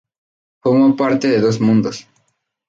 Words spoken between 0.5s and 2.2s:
Formo parte de dos mundos"".